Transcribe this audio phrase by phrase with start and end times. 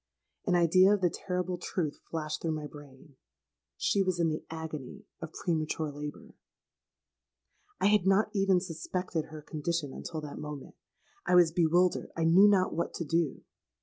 [0.47, 3.17] An idea of the terrible truth flashed through my brain:
[3.77, 6.33] she was in the agony of premature labour!
[7.79, 10.73] "I had not even suspected her condition until that moment.
[11.27, 13.43] I was bewildered—I knew not what to do.